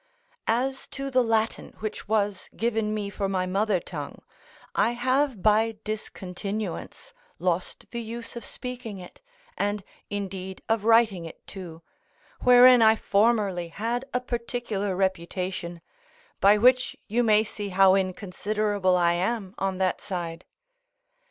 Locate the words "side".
20.01-20.45